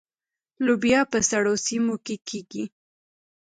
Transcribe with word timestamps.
لوبیا 0.65 1.01
په 1.11 1.19
سړو 1.29 1.53
سیمو 1.65 1.95
کې 2.05 2.15
کیږي. 2.27 2.65